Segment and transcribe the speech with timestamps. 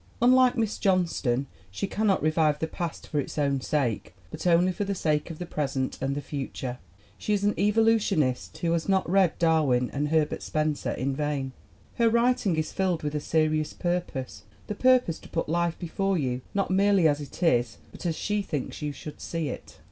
[0.19, 4.83] Unlike Miss Johnston, she cannot revive the past for its own sake, but only for
[4.83, 6.79] the sake of the present and the future.
[7.19, 11.51] She is an evolutionist who has not read Dar win and Herbert Spencer in vain.
[11.99, 15.29] Her writing is 20 ELLEN GLASGOW 21 filled with a serious purpose, the purpose to
[15.29, 19.21] put life before you not merely as it is but as she thinks you should
[19.21, 19.77] see it.